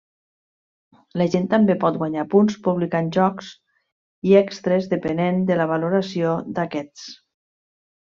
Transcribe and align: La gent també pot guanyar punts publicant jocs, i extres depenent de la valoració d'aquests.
La 1.21 1.27
gent 1.35 1.45
també 1.51 1.75
pot 1.83 1.99
guanyar 2.05 2.23
punts 2.31 2.57
publicant 2.69 3.13
jocs, 3.19 3.53
i 4.31 4.35
extres 4.43 4.91
depenent 4.97 5.47
de 5.53 5.63
la 5.63 5.71
valoració 5.77 6.37
d'aquests. 6.61 7.09